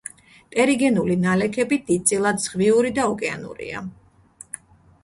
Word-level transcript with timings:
ტერიგენული 0.53 1.17
ნალექები 1.25 1.79
დიდწილად 1.91 2.43
ზღვიური 2.47 2.95
და 2.99 3.07
ოკეანურია. 3.13 3.85